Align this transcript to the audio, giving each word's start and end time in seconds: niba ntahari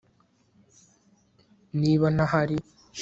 niba 1.81 2.05
ntahari 2.15 2.57